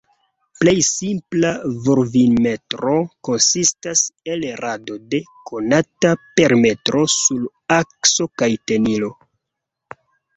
[0.59, 1.49] Plej simpla
[1.87, 2.93] kurvimetro
[3.27, 4.01] konsistas
[4.35, 7.45] el rado de konata perimetro sur
[7.77, 9.11] akso kaj tenilo.